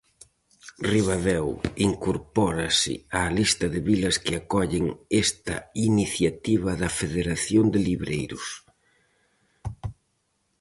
[0.93, 1.51] Ribadeo
[1.87, 4.85] incorpórase á lista de vilas que acollen
[5.23, 5.55] esta
[5.89, 8.45] iniciativa da Federación de Libreiros.